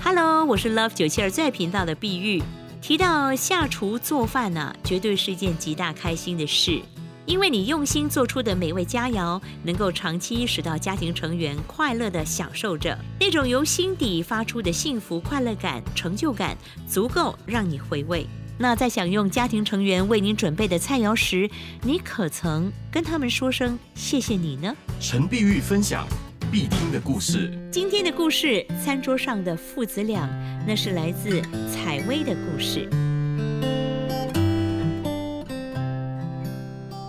[0.00, 2.42] Hello，我是 Love 九七二最爱频道的碧玉。
[2.80, 6.80] 提到下厨做饭呢，绝对是一件极大开心的事。
[7.26, 18.26] 因为你用心做出的美味佳肴，能够长期使到家庭成员快乐的享受着，那种由心底发出的幸福、快乐感、成就感，足够让你回味。
[18.56, 21.50] 那在享用家庭成员为您准备的菜肴时，
[21.82, 24.74] 你可曾跟他们说声谢谢你呢？
[25.00, 26.06] 陈碧玉分享
[26.50, 27.52] 必听的故事。
[27.70, 30.26] 今天的故事，餐桌上的父子俩，
[30.66, 32.88] 那是来自采薇的故事。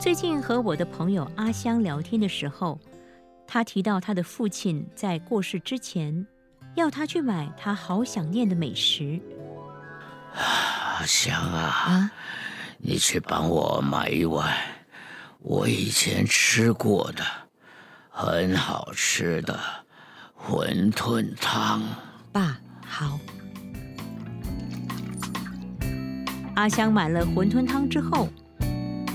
[0.02, 2.78] 最近和我的朋友阿香聊天的时候，
[3.48, 6.26] 他提到他的父亲在过世之前，
[6.76, 9.20] 要他去买他好想念的美食。
[10.34, 12.12] 阿香啊，
[12.78, 14.54] 你去帮我买一碗
[15.40, 17.24] 我以前吃过的
[18.22, 19.58] 很好吃的
[20.38, 21.82] 馄饨汤。
[22.34, 23.18] 爸，好。
[26.54, 28.28] 阿香买了馄饨汤之后，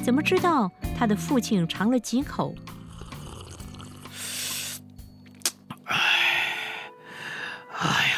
[0.02, 0.72] 怎么知道？
[0.98, 2.54] 他的父亲尝了几口，
[5.84, 5.96] 哎，
[7.78, 8.16] 哎呀，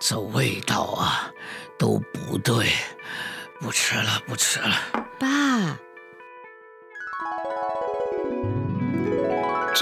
[0.00, 1.30] 这味道啊
[1.78, 2.72] 都不对，
[3.60, 4.74] 不吃了，不吃了。
[5.18, 5.76] 爸。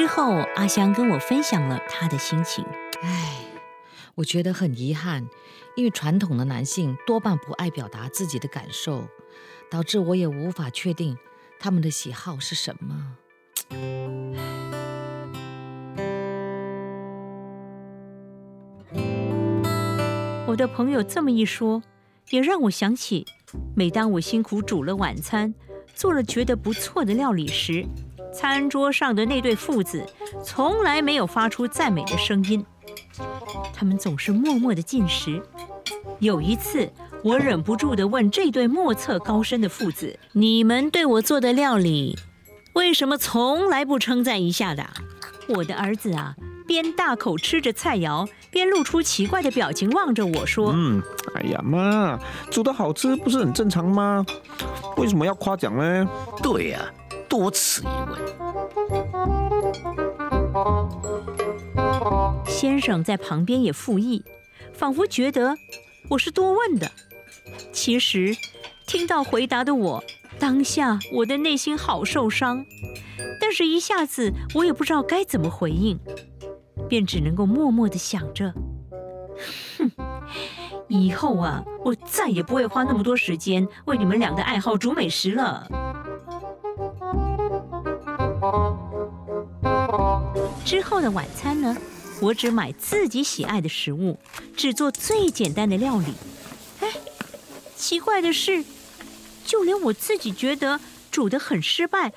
[0.01, 2.65] 之后，阿香跟我分享了她的心情。
[3.03, 3.35] 唉，
[4.15, 5.29] 我觉得很遗憾，
[5.77, 9.05] 因为传统的男性多半不爱表达自己的感受，
[9.71, 11.19] 导致我也无法确定。
[11.59, 13.15] 他们的喜好是什么？
[20.47, 21.83] 我的朋友这么一说，
[22.31, 23.27] 也让我想起，
[23.77, 25.55] 每当我辛苦煮了晚餐，
[25.95, 27.85] 做了觉得不错的料理时，
[28.33, 30.05] 餐桌上的那对父子
[30.45, 32.65] 从来没有发出赞美的声音，
[33.75, 35.43] 他们总是默默的进食。
[36.19, 36.91] 有一次。
[37.23, 42.19] 我忍不住的问这对莫测高深的父子：“你们对我做的料理，
[42.73, 44.87] 为什么从来不称赞一下的？”
[45.49, 46.35] 我的儿子啊，
[46.67, 51.03] 边大口吃着菜肴，边露出奇怪的表情望着我说：“嗯，
[51.35, 52.19] 哎呀妈，
[52.51, 54.25] 煮的好吃不是很正常吗？
[54.97, 56.09] 为什么要夸奖呢？”
[56.43, 56.81] 对呀，
[57.31, 58.21] 多此一问。
[62.45, 64.25] 先生在旁边也附议，
[64.73, 65.57] 仿佛觉得
[66.11, 66.91] 我是多问的。
[67.73, 68.37] 其实，
[68.85, 70.03] 听到回答的我，
[70.41, 72.67] 当下我的内心好受伤，
[73.41, 75.99] 但是一下子我也不知道该怎么回应，
[76.89, 78.53] 便只能够默默的想着，
[79.79, 79.91] 哼，
[80.89, 85.69] 以后啊，我再也不会花那么多时间为你们俩的爱好煮美食了。
[90.71, 91.77] 之后的晚餐呢，
[92.21, 94.21] 我只买自己喜爱的食物，
[94.57, 96.15] 只做最简单的料理。
[96.79, 96.93] 哎
[97.75, 98.65] 奇怪的是，
[99.45, 100.79] 就连我自己觉得
[101.11, 102.13] 煮的很失败、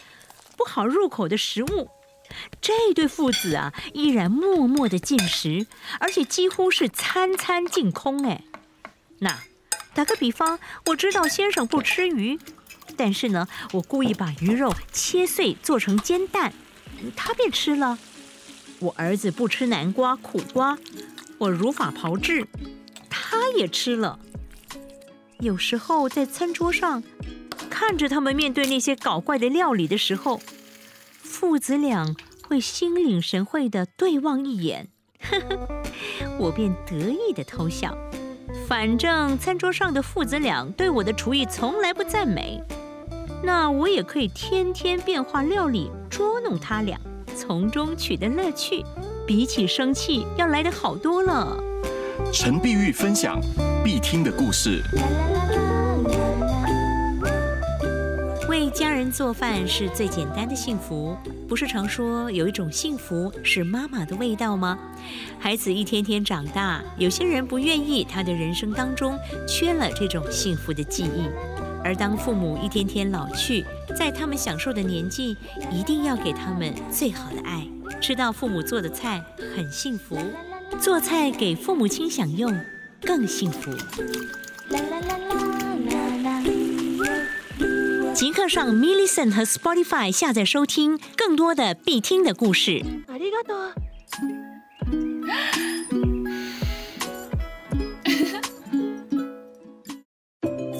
[0.55, 1.89] 不好入口的食物，
[2.61, 5.65] 这对父子啊依然默默的进食，
[5.99, 8.23] 而且几乎是餐餐净空。
[8.27, 8.43] 哎，
[9.17, 9.35] 那
[9.95, 12.37] 打个比方，我知道先生不吃鱼，
[12.95, 16.53] 但是呢，我故意把鱼肉切碎做成煎蛋，
[17.15, 17.97] 他便吃了。
[18.83, 20.77] 我儿子不吃南瓜、苦瓜，
[21.37, 22.45] 我如法炮制，
[23.09, 24.19] 他也吃了。
[25.39, 27.01] 有时候在餐桌上
[27.69, 30.41] 看着他们面对那些搞怪的料理的时候，
[31.21, 32.13] 父子俩
[32.45, 34.89] 会心领神会的对望一眼，
[35.21, 35.83] 呵呵，
[36.37, 37.97] 我便得意的偷笑。
[38.67, 42.61] 反正餐桌上的父子俩对我的厨艺从来不赞美，
[43.41, 46.99] 那我也可以天天变化料理捉弄他俩，
[47.33, 48.83] 从中取得乐趣，
[49.27, 51.57] 比起生气要来得好多了。
[52.31, 53.39] 陈碧玉分享
[53.83, 54.81] 必听的故事。
[58.47, 64.77] 为家人做饭是最简单的幸福，不是常说有一种幸福是妈妈的味道吗？
[65.39, 71.27] 孩子一天天长大，有些人不愿意他的人生当中缺了这种幸福的记忆，
[71.83, 73.65] 而当父母一天天老去，
[73.97, 75.35] 在他们享受的年纪，
[75.71, 77.67] 一定要给他们最好的爱，
[78.01, 79.21] 吃到父母做的菜
[79.55, 80.17] 很幸福。
[80.79, 82.51] 做菜给父母亲享用
[83.01, 83.71] 更幸福。
[88.13, 92.83] 即刻上 m i l l i c e n t 和 Spotify 下载收听更多的必听的故事。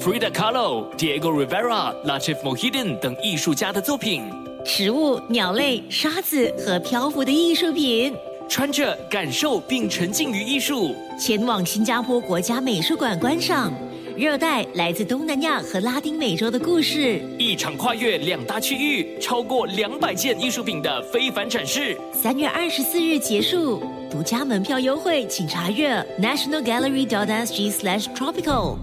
[0.04, 4.30] Frida Kahlo、Diego Rivera、Latif Mohidin 等艺术家的作品，
[4.62, 8.14] 食物、鸟类、沙子和漂浮的艺术品。
[8.46, 13.72] 穿着感受并沉浸于艺术，前往新加坡国家美术馆观赏
[14.14, 21.96] 热带来自东南亚和拉丁美洲的故事，一场跨越两大区域、超过两百件艺术品的非凡展示。
[22.12, 28.76] 三月二十四日结束，独家门票优惠，请查阅 nationalgallery.sg/tropical。